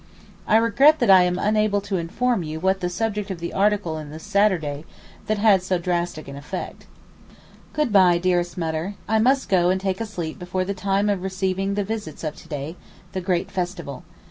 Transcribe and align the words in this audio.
I 0.47 0.57
regret 0.57 0.97
that 0.97 1.11
I 1.11 1.21
am 1.21 1.37
unable 1.37 1.79
to 1.81 1.97
inform 1.97 2.41
you 2.41 2.59
what 2.59 2.79
the 2.79 2.89
subject 2.89 3.29
of 3.29 3.37
the 3.39 3.53
article 3.53 3.99
in 3.99 4.09
the 4.09 4.17
Saturday 4.17 4.83
which 5.27 5.37
had 5.37 5.61
so 5.61 5.77
drastic 5.77 6.27
an 6.27 6.35
effect. 6.35 6.87
Good 7.71 7.93
bye, 7.93 8.17
dearest 8.17 8.57
Mutter, 8.57 8.95
I 9.07 9.19
must 9.19 9.47
go 9.47 9.69
and 9.69 9.79
take 9.79 10.01
a 10.01 10.07
sleep 10.07 10.39
before 10.39 10.65
the 10.65 10.73
time 10.73 11.07
of 11.07 11.21
receiving 11.21 11.75
the 11.75 11.83
visits 11.83 12.23
of 12.23 12.35
to 12.37 12.47
day 12.47 12.77
(the 13.11 13.21
great 13.21 13.51
festival). 13.51 14.03